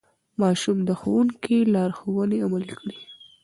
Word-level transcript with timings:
ماشوم 0.41 0.77
د 0.87 0.91
ښوونکي 0.99 1.57
لارښوونې 1.73 2.37
عملي 2.45 2.73
کړې 2.79 2.97